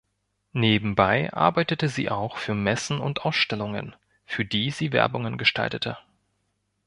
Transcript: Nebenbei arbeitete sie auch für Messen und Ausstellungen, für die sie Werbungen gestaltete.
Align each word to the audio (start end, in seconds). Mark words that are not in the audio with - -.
Nebenbei 0.53 1.31
arbeitete 1.31 1.87
sie 1.87 2.09
auch 2.09 2.37
für 2.37 2.55
Messen 2.55 2.99
und 2.99 3.23
Ausstellungen, 3.23 3.95
für 4.25 4.43
die 4.43 4.71
sie 4.71 4.93
Werbungen 4.93 5.37
gestaltete. 5.37 5.95